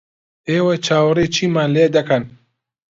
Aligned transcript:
ئێوە 0.49 0.75
چاوەڕێی 0.85 1.31
چیمان 1.35 1.69
لێ 1.75 1.85
دەکەن؟ 1.95 2.23